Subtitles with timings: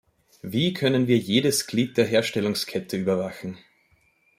[0.41, 3.59] Wie können wir jedes Glied der Herstellungskette überwachen?